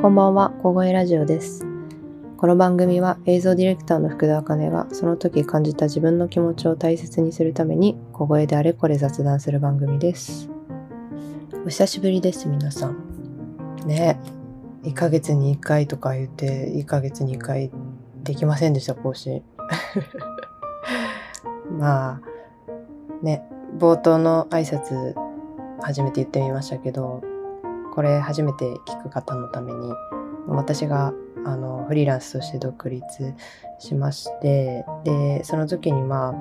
[0.00, 1.66] こんばんは、小声ラジオです。
[2.38, 10.48] この番組は映像ディレクターの福田茜がその時感じた自分の気持ちを大切にするために小声であれこれ雑談する番組です。
[11.66, 12.96] お久しぶりです、皆さん。
[13.84, 14.18] ね
[14.84, 17.70] 1ヶ月に1回とか言って、1ヶ月に1回
[18.24, 19.42] できませんでした、更新。
[21.78, 22.20] まあ、
[23.22, 23.46] ね、
[23.78, 25.14] 冒頭の挨拶
[25.82, 27.20] 初めて言ってみましたけど、
[27.94, 29.92] これ初めて聞く方のために
[30.46, 31.12] 私が
[31.44, 33.34] あのフリーランスとして独立
[33.78, 36.34] しましてでその時にま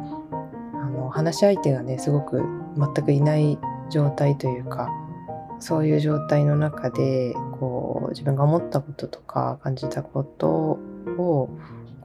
[0.74, 2.44] ああの話し相手がねすごく
[2.78, 3.58] 全くいない
[3.90, 4.90] 状態というか
[5.60, 11.50] そういう状態の中でこう自分が思ったこととか感じたことを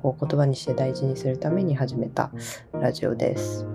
[0.02, 2.30] こう言葉にして大事にするために始めた
[2.72, 3.66] ラジオです。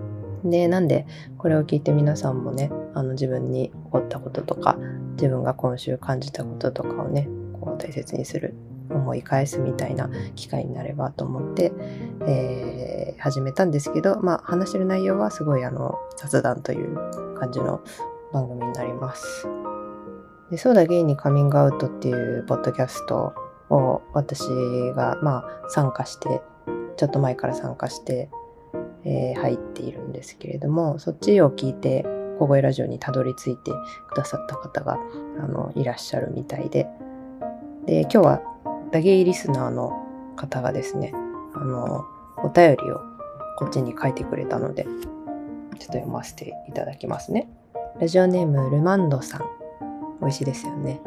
[0.44, 1.06] でなんで
[1.38, 4.78] これを聞いて皆さんもねあの自分に起こったこととか
[5.14, 7.28] 自分が今週感じたこととかをね
[7.60, 8.56] こう大切にする
[8.90, 11.72] 思い返すみたいな機会になればと思って、
[12.28, 16.96] えー始めたんですけど、まあ、話してる内容はすごいあの雑談という
[17.38, 17.82] 感じの
[18.32, 19.46] 番組になります。
[20.50, 23.34] でそうだゲイにカミングアウトっていうポッドキャスト
[23.70, 24.48] を私
[24.96, 26.42] がまあ参加して
[26.98, 28.30] ちょっと前から参加して、
[29.04, 32.06] えー入っているんですけれどもそっちを聞いて
[32.40, 33.72] 小声ラジオにたどり着いて
[34.08, 34.98] くださった方が
[35.40, 36.88] あのいらっしゃるみたいで。
[37.86, 38.42] で今日は
[38.92, 39.94] ダゲイリスナーの
[40.36, 41.12] 方がですね
[41.54, 42.06] あの
[42.44, 43.02] お便りを
[43.58, 44.98] こっちに書いてくれたのでちょっ
[45.78, 47.50] と読ませていただきますね。
[48.00, 49.42] ラジオネームルマンドさん。
[50.22, 51.02] 美味しいですよね。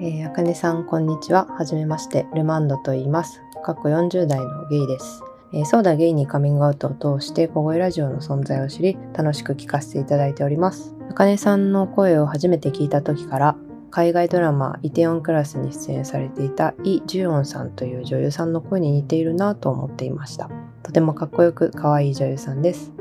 [0.00, 1.46] えー、あかねさんこんにちは。
[1.46, 2.26] はじめまして。
[2.34, 3.40] ルマンドと言います。
[3.64, 5.22] 過去40代のゲイです。
[5.56, 10.94] えーそうだゲイにカミングアウトを通して小声ラジオの存在を知り楽しく聞かせていただいております。
[11.08, 13.56] あかねさんの声を初めて聞いた時から
[13.90, 20.50] 海外ドラマ「イテオンクラス」に出演されていたイ・ジュヨンさんという女優さんの声に似ているなと思っていました。
[20.82, 22.92] とてもかっこよく可愛い女優さんです。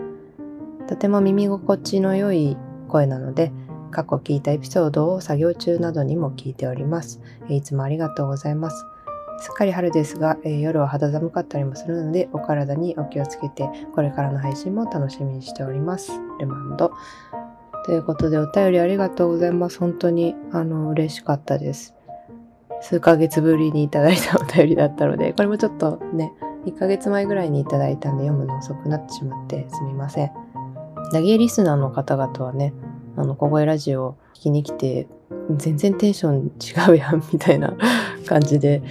[0.87, 2.55] とても耳心地の良い
[2.87, 3.51] 声なので
[3.91, 7.19] 過去聞いたエピソードを作業中などにも聞いております。
[7.49, 8.85] いつもありがとうございます。
[9.39, 16.11] すっかり春ですが、えー夜は肌寒かったりもするのでお体にお気をつけてこれからの配信も楽しみにしております。
[16.39, 16.91] ルマンド。
[17.85, 19.79] ということでお便りありがとうございます。
[19.79, 21.93] 本当にあの嬉しかったです。
[22.81, 26.33] 数ヶ月ぶりにいただいた お便りだったのでこれもちょっとね
[26.65, 30.31] 1ヶ月前ぐらいにいただいたんで読むの遅くなってしまってすみません。
[31.11, 32.73] ダゲリスナーの方々はね
[33.15, 35.07] あの小声ラジオを聞きに来て
[35.51, 37.73] 全然テンション違うやんみたいな
[38.25, 38.81] 感じで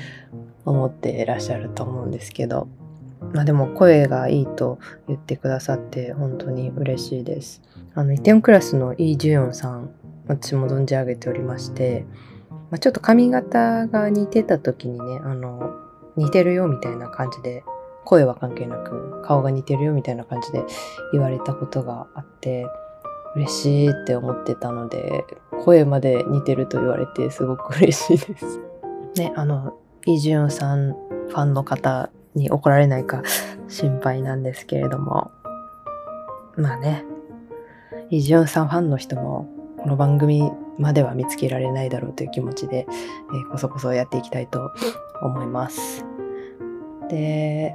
[0.64, 2.68] 思っていらっしゃると思うんですけど。
[3.32, 4.78] まあでも声がいいと
[5.08, 7.62] 言ってくださって本当に嬉しいです。
[7.94, 9.90] あのイテオンクラスのイ・ジュヨンさん
[10.26, 12.04] 私も存じ上げておりまして、
[12.50, 15.74] まあ、ちょっと髪型が似てた時にねあの
[16.16, 17.64] 似てるよみたいな感じで
[18.04, 20.64] 声は関係なく顔が似てるよみたいな感じで
[21.12, 22.66] 言われたことがあって
[23.36, 25.24] 嬉しいって思ってたので
[25.64, 28.60] 声まで似てると言われてすごく嬉しいです。
[29.16, 29.74] ねあの
[30.06, 33.22] イ・ジュンさんファンの方に怒られないか
[33.68, 35.30] 心配なんですけれども
[36.56, 37.04] まあね
[38.10, 44.72] イ・ジュンさんファンの人もこの番組までは見つけられないだろうという気持ちで、えーこそこそやっていきたいと
[45.22, 46.04] 思います。
[47.08, 47.74] で、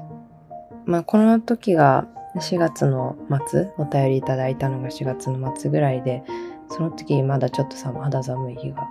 [0.85, 3.17] まあこの時が4月の
[3.47, 6.23] 末、お便りいただいたのが4月の末ぐらいで、
[6.69, 8.87] その時まだちょっとさ肌寒い日が、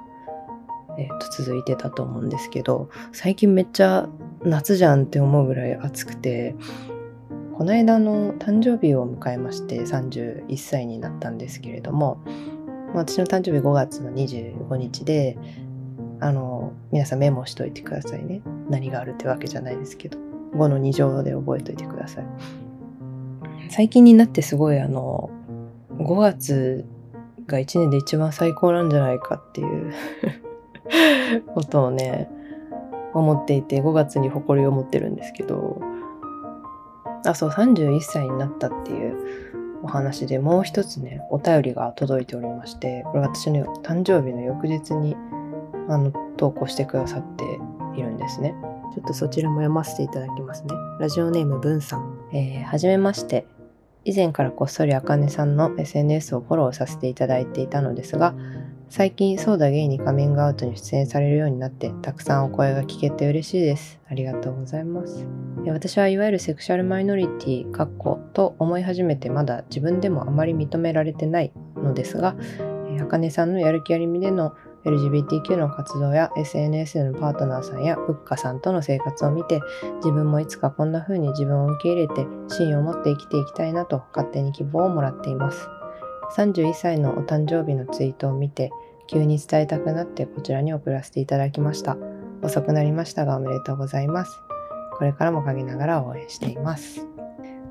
[0.99, 4.09] えーと続いてたと思うんですけど、最近めっちゃ
[4.43, 6.57] 夏じゃんって思うぐらい暑くて、
[7.55, 12.21] この間の誕生日を迎えまして31歳になったんですけれども、
[12.95, 15.37] 私の誕生日5月の25日で、
[16.21, 18.43] あの、皆さんメモしといてくださいね。
[18.69, 20.19] 何があるってわけじゃないですけど。
[20.55, 22.27] 5の2乗で覚えといてください。
[23.71, 25.31] 最近になってすごいあの、
[25.99, 26.85] 5月
[27.47, 29.93] が1年で一番最高なんじゃないかっていう
[31.55, 32.31] ことをね、
[33.15, 35.81] 思っていて、5月に誇りを持ってるんですけど、
[37.27, 39.17] あ、そう、31歳になったっていう
[39.83, 45.17] お話でもう一つね、お便りが届いておりまして、これ私の誕生日の翌日に
[45.89, 47.45] あの投稿してくださって
[47.99, 48.55] いるんですね。
[48.95, 50.71] ちょっとそちらも読ませていただきますね。
[51.01, 52.19] ラジオネーム文さん。
[52.33, 53.47] えーはじめまして。
[54.09, 58.35] 以前からこっそりあかねさんの SNS をフォローさせていただいていたのですが、
[58.89, 64.01] 最近そうだゲイにカミングアウトに出演されるようになって、たくさんお声が聞けて嬉しいです。
[64.11, 65.27] ありがとうございます。
[65.67, 74.55] 私はいわゆるセクシャルマイノリティかっこと思い始めてまだ自分でもあまり認められてないのですが、えーあかねさんのやる気ありみでの
[74.89, 79.61] LGBTQ の活動や SNS のパートナーさんやブッカさんとの生活を見て
[79.97, 85.69] 自分もいつかこんな風に自分を受け入れて芯を持って生きていきたいなと勝手に希望をもらっています。
[86.37, 88.71] 31歳のお誕生日のツイートを見て
[89.07, 91.97] 急に伝えたくなってこちらに送らせていただきました。
[92.43, 94.41] 遅くなりましたがおめでとうございます。
[94.99, 97.07] これからも陰ながら応援しています。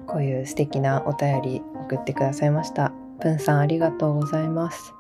[0.07, 2.93] こういう素敵なお便り送ってくださいました。
[3.19, 4.93] プンさんありがとうございます。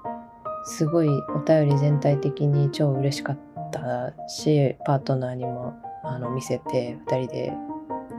[0.67, 3.39] すごいお便り全体的に超嬉しかっ
[3.71, 5.73] たしパートナーにも
[6.03, 7.53] あの見せて2人で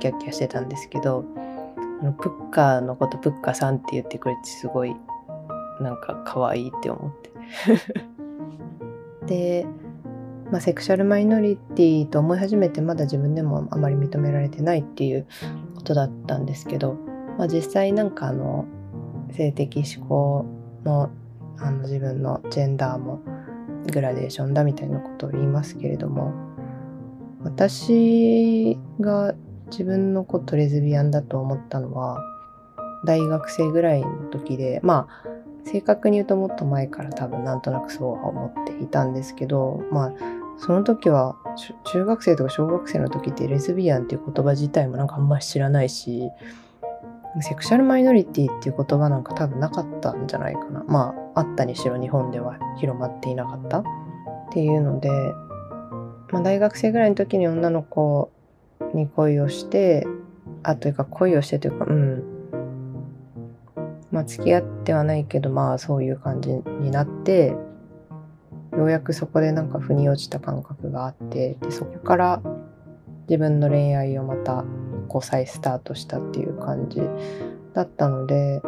[0.01, 1.25] キャッキャしてたんですけど
[2.01, 4.97] あのプッカーのことプッカさんって言ってくれてすごい
[5.81, 7.31] なんか可愛いって思って。
[9.27, 9.67] で、
[10.51, 15.27] まあ、セクシャルマイノリティと思い始めてまだ自分でもあまり認められてないっていう
[15.75, 16.95] ことだったんですけど、
[17.37, 18.65] まあ、実際なんかあの
[19.33, 20.47] 性的思考
[20.85, 21.11] の
[21.61, 23.21] あの自分のジェンダーも
[23.93, 26.33] グラデーションだみたいなことを言いますけれども
[27.43, 29.35] 私が
[29.71, 32.19] 自分のことレズビアンだと思ったのは
[33.05, 35.29] 大学生ぐらいの時でまあ
[35.65, 40.13] 正確に言うともっと前から多分なんとなくそうは思っていたんですけどまあ
[40.59, 41.37] その時は
[41.93, 46.31] 中学生とか小学生の時ってレズビアンっていう言葉自体もなんかあんまり知らないし
[47.41, 50.85] セクシャルマイノリティっていう言葉なんか多分なかったんじゃないかな。
[50.89, 53.85] まあ、あったにしろ日本では広まっていなかったっ
[54.51, 55.11] ていうので、
[56.31, 58.31] まあ、大学生ぐらいの時に女の子
[58.95, 60.07] に恋をして、
[60.63, 62.23] あ、というか恋をしてというか、うん。
[64.11, 67.55] まあ、付き合ってはないけど、まあ、そういう感じになって、
[68.73, 72.43] ようやくそこでなんか腑に落ちた感覚があって、で、そこから
[73.29, 74.65] 自分の恋愛をまた
[75.09, 77.01] こう再スタートしたっていう感じ
[77.75, 78.63] だったので、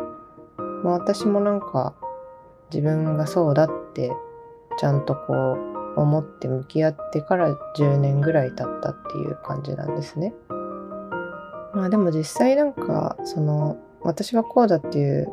[0.83, 1.95] まあ、私もなんか
[2.73, 4.11] 自分がそうだって
[4.79, 5.57] ちゃんとこ
[5.97, 10.33] う思って向き合ってから10年ぐらい経ったっていう感じなんですね。
[11.75, 15.27] まあでも実際なんかその私はこうだっていう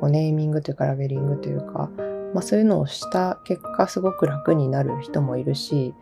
[0.00, 1.90] こうネーミングというかラベリングというか、
[2.32, 5.94] まあ、そういうのをした結果すごく楽になる人もいるし、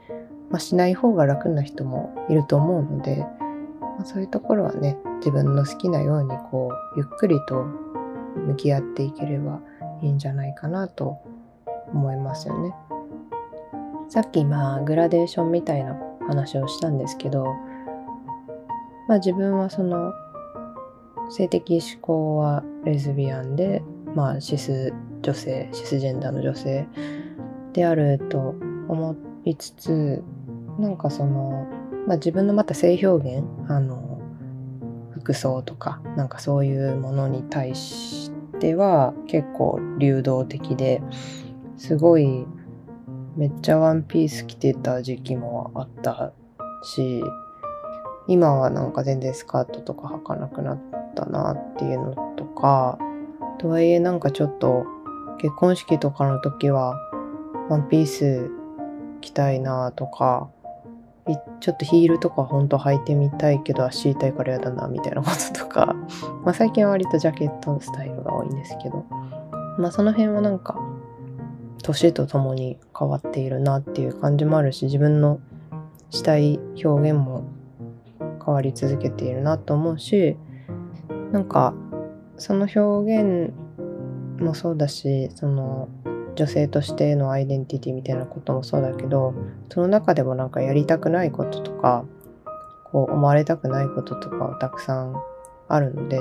[0.50, 3.26] まあ、しない方が楽な人もいると思うので、
[4.04, 7.64] そういうところはね自分の好きなようにこうゆっくりと
[8.46, 9.60] 向き合っていければ
[10.02, 11.18] いいんじゃないかなと
[11.92, 12.74] 思いますよね。
[14.08, 15.96] さっきまあグラデーションみたいな
[16.26, 17.44] 話をしたんですけど、
[19.08, 20.12] まあ、自分はその
[21.30, 23.82] 性的思考はレズビアンで、
[24.14, 26.86] まあ、シス女性シスジェンダーの女性
[27.72, 28.54] であると
[28.88, 30.22] 思いつつ
[30.78, 31.66] なんかその
[32.06, 34.20] まあ、自分のまた性表現あの
[35.12, 41.00] 服装とかなんかそういうものに対しては結構流動的で
[41.76, 42.46] すごい
[43.36, 46.32] めっちゃワンピース着てた時期もあった
[46.82, 47.22] し
[48.26, 50.80] 今はなんか全然スカートとか履かなくなっ
[51.14, 52.98] たなっていうのとか
[53.58, 54.84] とはいえなんかちょっと
[55.38, 56.96] 結婚式とかの時は
[57.68, 58.50] ワンピース
[59.20, 60.50] 着たいなとか
[61.60, 65.94] ちょっとヒールとかほんと履いてみたいけど足痛いから嫌だなみたいなこととか、
[66.44, 69.04] まあ最近は割とジャケットのスタイルが多いんですけど、
[69.78, 70.76] まあその辺はなんか
[71.82, 75.38] 年とともに変わっているなっていう感じもあるし、自分の
[76.10, 77.44] したい表現も
[78.44, 80.36] 変わり続けているなと思うし、
[81.30, 81.72] なんか
[82.36, 83.52] その表現
[84.40, 85.88] もそうだし、その
[86.34, 89.34] 女性としてのアイデンティティみたいなこともそうだけど
[89.70, 92.04] その中でもなんかやりたくないこととか
[92.84, 95.14] こう思われたくないこととかはたくさん
[95.68, 96.18] あるので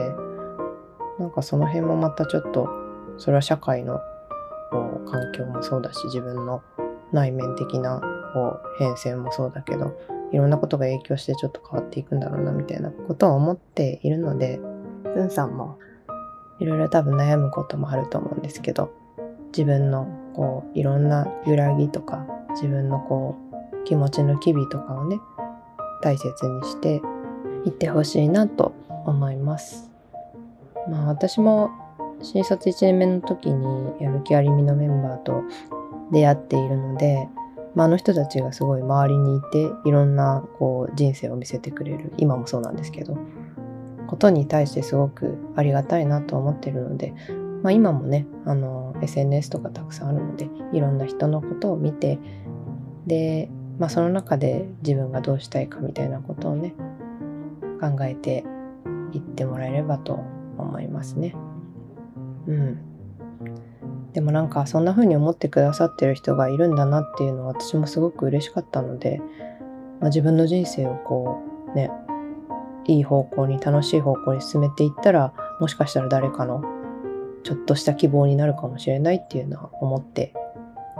[1.19, 2.69] なんかその辺もまたちょっと
[3.17, 3.99] それは社会の
[4.71, 6.63] こう環境もそうだし自分の
[7.11, 8.01] 内面的な
[8.33, 9.97] こう変遷もそうだけど
[10.31, 14.61] いろんなことが影響してちょっと変わっていくんだろうなみたいなことを思っているので
[15.15, 15.77] ズンさんも
[16.59, 18.93] いろいろ多分悩むこともあると思うんですけど
[19.51, 23.35] 自分のこういろんな揺らぎとか自分のこ
[23.73, 25.19] う気持ちの機微とかをね
[26.01, 27.01] 大切にして
[27.65, 28.73] いってほしいなと
[29.05, 29.91] 思います。
[30.89, 31.69] まあ私も
[32.23, 35.43] 新卒1年目の時にやる気ありみのメンバーと
[36.11, 37.27] 出会っているので、
[37.75, 43.17] まあ、あの人たちがすごい周りにいていろんなこう人生を見せてくれる今もそうなんですけど
[44.07, 47.13] ことに対してすごくありがたいなと思ってるので
[47.63, 52.19] まあ、今もねあの SNS とかたくさんあるのでいろんな人のことを見て
[53.05, 53.49] で、
[53.79, 56.73] まあ、その中で自分がどうしたいかみたいなことをね
[57.79, 58.43] 考えて
[59.13, 60.13] いってもらえればと
[60.57, 61.35] 思いますね。
[62.47, 62.79] うん。
[64.13, 69.21] でもなんかそんな風に思ってくださってる人がいるんだなっていうのは私もすごく嬉しかったので、
[69.99, 71.41] まあ、自分の人生をこ
[71.73, 71.89] うね
[72.85, 76.80] いい方向に楽しい方向に進めていったらもしかしたら誰かの
[77.43, 80.33] ちょっとした希望になるかもしれないっていうのは思って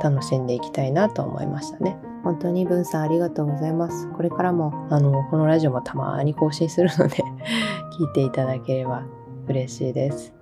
[0.03, 1.98] 楽しんでいきたいなと思いましたね。
[2.24, 4.07] 本当に文さんありがとうございます。
[4.12, 7.17] これからもあのこのラジオもたまに更新するので
[7.98, 9.03] 聞いていただければ
[9.48, 10.33] 嬉しいです。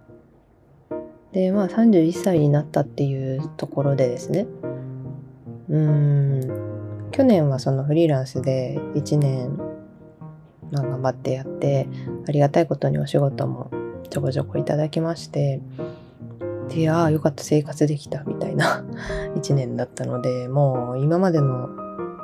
[1.32, 4.48] で、まあ31歳になったっていうところでですね、
[5.70, 9.58] うーん、去年はそのフリーランスで1年、
[10.72, 11.88] まあ、頑張ってやって、
[12.28, 13.70] ありがたいことにお仕事も
[14.10, 15.62] ちょこちょこいただきまして、
[16.70, 18.84] で、ああ、よかった生活できたみたいな
[19.36, 21.70] 1年だったので、もう今までの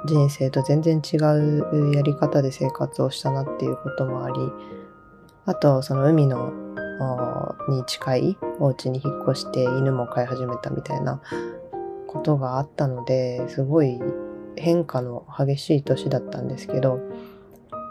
[0.05, 4.35] 人生と全然違うやり方で生活をしたなっていうこともあり、
[5.45, 6.53] あと、その海の
[7.69, 11.21] に近いお家に引っ越して犬も飼い始めたみたいな
[12.07, 13.99] ことがあったのですごい
[14.55, 16.99] 変化の激しい年だったんですけど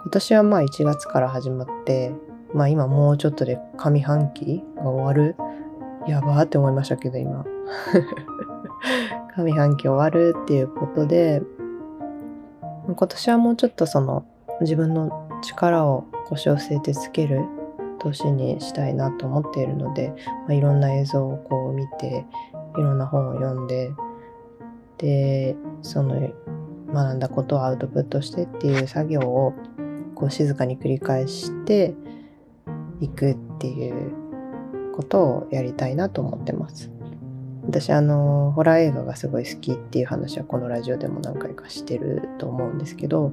[0.05, 2.13] 今年はまあ1月から始まって
[2.55, 5.37] まあ今もうちょっとで上半期が終わる
[6.07, 7.45] やばーって思いましたけど今。
[9.37, 11.43] 上半期終わるっていうことで
[12.87, 14.25] 今年はもうちょっとその
[14.61, 17.45] 自分の力を腰を据えてつける
[17.99, 20.13] 年にしたいなと思っているので、
[20.47, 22.25] まあ、いろんな映像をこう見て
[22.77, 23.93] いろんな本を読んで
[24.99, 26.31] でその
[26.93, 29.55] 学んだことをアウトプットしてっていう作業を
[30.15, 31.95] こう静かに繰り返して
[33.05, 34.13] いくっていう
[34.95, 36.91] ことをやりたいなと思ってます。
[37.67, 43.33] 私あのホラー映画がすごい好きっていう話はこのラジオでも何回かしてると思うんですけど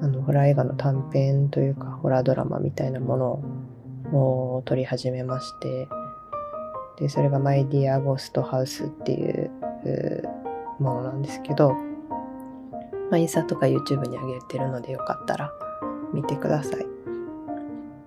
[0.00, 3.42] あのホラー映画の短編というかホラードラマみたいなもの
[4.12, 5.88] を撮り始めまして、
[6.98, 9.50] で、それがマイディアゴーストハウスっていう
[10.78, 11.74] ものなんですけど、
[13.10, 15.52] まあ、インスタとか YouTube に上げてるのでよかったら
[16.12, 16.91] 見てください。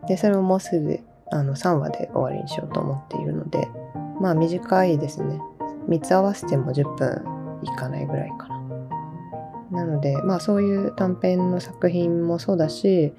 [0.07, 0.99] で、それももうすぐ
[1.31, 3.67] あの3話で終わりにしようと思っているので、
[4.21, 5.39] まあ短いですね。
[5.89, 8.55] 3つ合わせても10分いかないぐらいかな。
[9.71, 13.13] なので、まあそういう短編の作品もそうだし、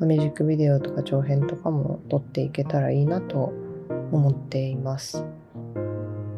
[0.00, 3.54] ミュージックビデオとか長編とかも撮っていけたらいいなと
[4.12, 5.24] 思っています。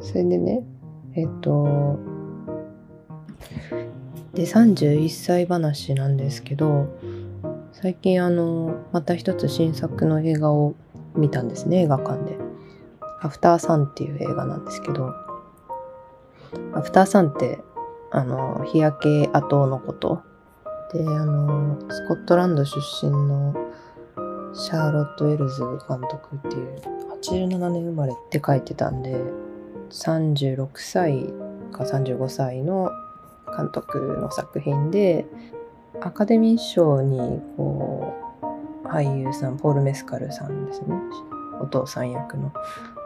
[0.00, 0.62] それでね、
[1.14, 1.98] えっと、
[4.34, 6.86] で、31歳話なんですけど、
[7.80, 10.74] 最近あの、また一つ新作の映画を
[11.14, 12.36] 見たんですね、映画館で。
[13.20, 15.14] アフターサンっていう映画なんですけど、
[16.74, 17.60] アフターサンって、
[18.10, 20.22] あの、日焼け跡のこと
[20.92, 23.54] で、あの、スコットランド出身の
[24.54, 26.80] シャーロット・エルズ監督っていう、
[27.22, 29.14] 87年生まれって書いてたんで、
[29.90, 31.32] 36歳
[31.70, 32.90] か35歳の
[33.56, 35.26] 監督の作品で、
[36.00, 38.14] アカデミー賞に、こ
[38.84, 40.94] う、俳優さん、ポール・メスカルさんですね。
[41.60, 42.52] お父さん役の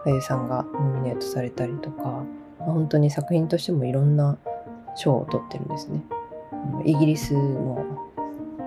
[0.05, 2.25] 俳優さんがノミネートされたりとか、
[2.59, 4.37] 本当に作品としてもいろんな
[4.95, 6.03] 賞を取ってるんですね。
[6.85, 7.85] イギリスの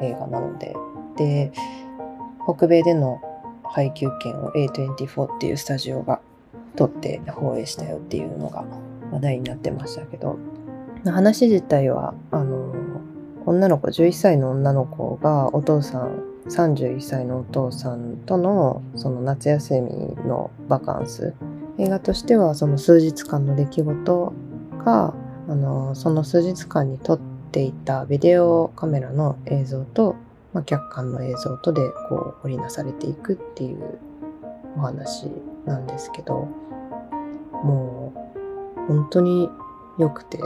[0.01, 0.75] 映画なので
[1.15, 1.51] で
[2.43, 3.21] 北米での
[3.63, 6.19] 配給権を A24 っていうスタジオが
[6.75, 8.65] 取って放映したよっていうのが
[9.11, 10.37] 話題になってましたけど
[11.05, 12.73] 話自体はあの
[13.45, 19.91] 女の子11歳の女の子がお父さん31歳のお父さんとのその夏休み
[20.27, 21.33] のバカンス。
[21.77, 24.33] 映画としてはその数日間の出来事
[24.85, 25.13] が
[25.49, 27.19] あのその数日間にとっ
[27.51, 30.15] ていたビデオカメラの映像と、
[30.53, 33.99] まあ、客観の映像とでこう織りなされていくっていう
[34.77, 35.27] お話
[35.65, 36.47] なんですけど
[37.63, 38.13] も
[38.77, 39.49] う本当に
[39.97, 40.39] 良くて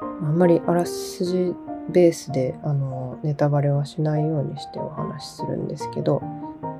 [0.00, 1.54] あんまりあらすじ
[1.90, 6.20] ベースであのネタバレはしないようにしてお話しするんですけど、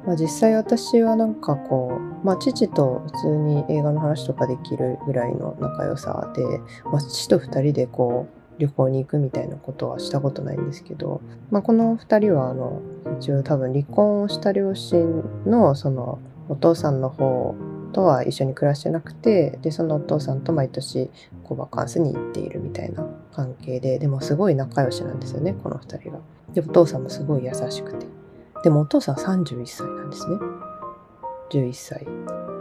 [0.07, 6.43] まあ、実際私はなんかこう、まあ、父と普通に映画の話とかできるぐらいの仲良さで、
[6.85, 12.81] まあ、父と2人でこう旅行に行くみたいなことはしたことないんですけど、まあ、この2人はあの
[13.19, 17.55] 一応多分離婚をした両親のそのお父さんの方
[17.93, 21.11] とは一緒に暮らしてなくてでそのお父さんと毎年
[21.45, 26.19] こうバカンスに行っているみたいな関係ででもすごい仲良しなんですよねこの2人が。
[26.55, 28.07] でお父さんもすごい優しくて
[28.63, 30.37] でもお父さん31歳なんですね
[31.51, 32.05] 11歳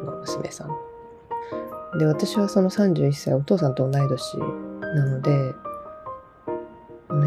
[0.05, 0.91] の娘さん。
[1.99, 5.31] で私はその31歳お父さんと同い年なので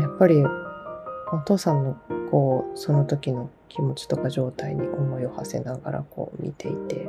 [0.01, 1.97] やっぱりお父さんの
[2.31, 7.09] こうその時の気持ちとか状態に思いを馳せながらこう見ていて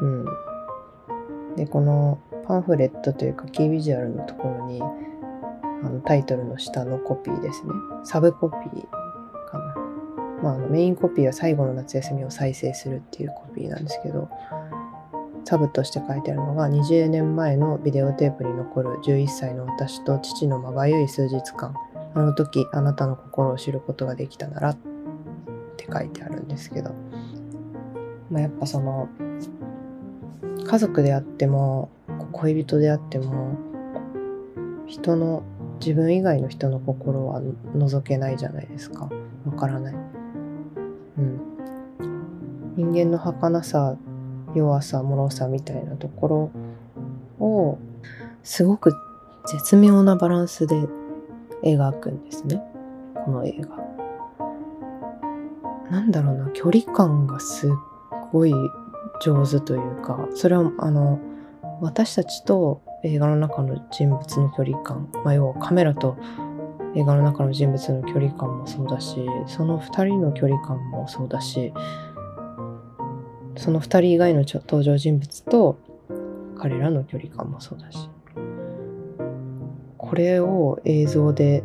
[0.00, 0.24] うん
[1.56, 7.72] で、このパンフレットというかキービジュアルのところに、あのタイトルの下のコピーですね。
[8.04, 9.74] サブコピーかな。
[10.42, 14.28] まあ、のメインコピーは最後の夏休みを再生するっていうコピーなんですけど、
[15.46, 21.72] サブとして書いてあるのが20年前のビデオテープに残る11歳の私と父のまばゆい数日間
[22.14, 24.76] あの時あなたの心を知ることができたならっ
[25.76, 26.90] て書いてあるんですけど、
[28.28, 29.08] まあ、やっぱその
[30.66, 31.90] 家族であっても
[32.32, 33.56] 恋人であっても
[34.86, 35.42] 人の
[35.80, 39.08] 自分以外の人の心は覗けないじゃないですか。
[39.44, 39.94] わからない。
[41.18, 41.40] うん。
[42.76, 43.96] 人間の儚さ
[44.54, 46.50] 弱さ脆さみたいなとこ
[47.38, 47.78] ろを
[48.42, 48.92] すごく
[49.46, 50.76] 絶妙なバランスで
[51.62, 52.60] 描くんですね。
[53.24, 53.86] この映画。
[55.90, 56.50] なんだろうな。
[56.50, 57.70] 距離感がすっ
[58.32, 58.52] ごい
[59.22, 61.18] 上手というかそれはあの
[61.80, 66.16] 私たちと映画の中の人物の距離感、まあ、要はカメラと
[66.94, 71.72] 映画の中の人物の距離感もそうだしその2人の距離感もそうだし
[73.56, 75.78] その2人以外の登場人物と
[76.58, 78.08] 彼らの距離感もそうだし
[79.98, 81.62] これを映像で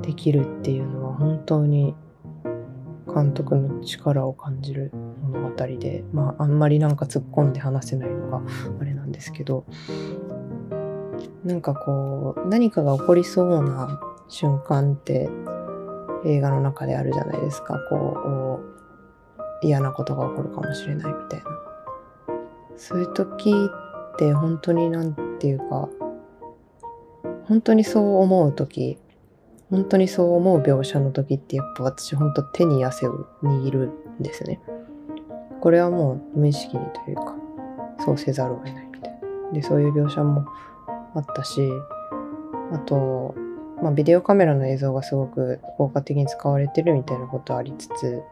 [0.00, 1.94] できるっていうのは本当に
[3.12, 4.92] 監督の力を感じる
[5.32, 8.42] 物語でまああんまりなんか突っ込んで話せないのが
[8.80, 9.64] あれなんですけど
[11.44, 15.28] なんかこう何かが起こりそうな瞬間って
[16.24, 17.78] 映画の中であるじゃないですか。
[17.88, 21.46] こう嫌なことが起こるかもしれないみたいな。
[22.76, 25.88] そういう時って本当に何て言うか
[27.44, 28.98] 本当にそう思う時
[29.70, 34.60] 本当にそう思う描写の時ってやっぱ私本当手に汗を握るんですね。
[35.62, 37.36] これはもう無意識にというか
[38.04, 39.52] そうせざるを得ないみたいな。
[39.52, 40.44] でそういう描写も
[41.14, 41.60] あったし
[42.72, 43.34] あと
[43.80, 48.22] まあビデオカメラの映像がすごく効果的に使われてるみたいなことありつつ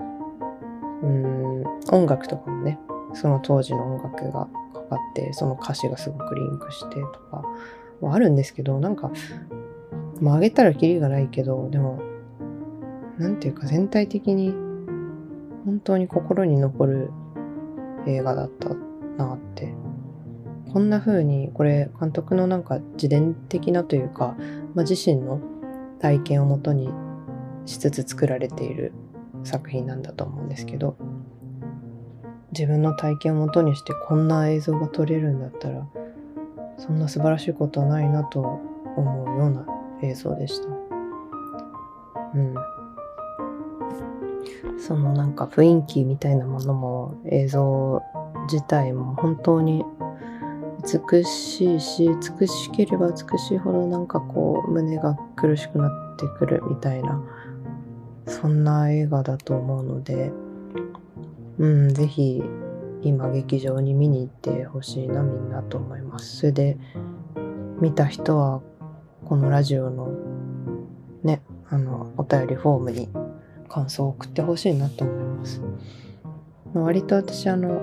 [1.03, 2.81] うん音楽とかもね
[3.15, 7.45] その当時の音楽がかかってその歌詞がすごくリンクしてとか
[8.01, 9.13] はあるんですけどなんか
[10.21, 12.03] まあ上げたらキリがないけどでも
[13.19, 14.53] なんていうか全体的に
[15.65, 17.11] 本当に心に残る
[18.07, 18.71] 映画だった
[19.17, 19.75] なって
[20.73, 24.37] こんな風にこれ監督のなんか自伝的なというか、
[24.75, 25.41] まあ、自身の
[26.01, 26.91] 体験をもとに
[27.67, 28.93] しつつ作られている
[29.45, 30.97] 作品なんだと思うんですけど
[32.53, 35.87] 自分の体験をもとにしてこんな映像が撮れるんだったら
[36.79, 38.41] そんな素晴らしいことはないなと
[38.97, 39.67] 思うような
[40.03, 40.69] 映像でした。
[42.35, 42.55] うん。
[44.91, 48.03] そのなんか雰囲気みたいなものも映像
[48.51, 49.85] 自体も本当に
[50.83, 57.23] 美しいし美しければ美しいほどなんかこう胸が苦しくなってくるみたいな
[58.27, 60.33] そんな映画だと思うので、
[61.59, 62.43] うん、ぜひ
[63.03, 66.39] 今劇場に見に行ってほしいなみんなと思います。
[66.39, 66.77] それで
[67.81, 68.61] 見た人は
[69.25, 70.09] このラジオの
[71.23, 73.09] ね、あの、お便りフォームに
[73.71, 75.63] 感想を送ってほしいなと思います。
[76.75, 77.81] 割と私あの、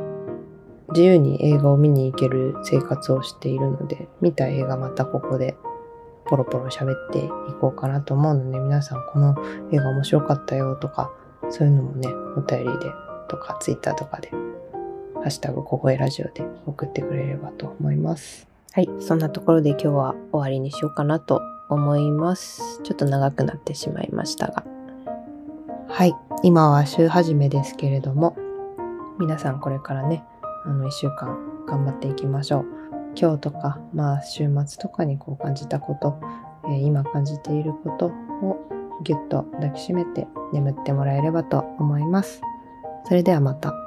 [0.89, 5.58] 自由に映画を見に行ける生活をしているので、見た映画またここで
[6.26, 9.36] ポロポロ喋っていこうかなと思うので、皆さんこの
[9.71, 11.12] 映画面白かったよとか、
[11.50, 12.91] そういうのもね、お便りで
[13.28, 14.30] とか、ツイッターとかで、
[15.15, 18.47] ハッシュタグ小声ラジオで送ってくれればと思います。
[18.71, 22.82] はい、そんなところで今日は終わりにしようかなと思います。
[22.84, 24.76] ちょっと長くなってしまいましたが。
[25.97, 28.38] はい、今は週始めですけれども、
[29.19, 30.23] 皆さんこれからね、
[30.63, 32.65] あの1週間頑張っていきましょう。
[33.19, 36.19] 今日とか、まあ週末とかにこう感じたこと、
[36.65, 38.12] えー、今感じていること
[38.45, 38.60] を
[39.03, 42.43] ぎゅっと抱きしめて眠ってもらえればと思います。
[43.05, 43.87] それではまた。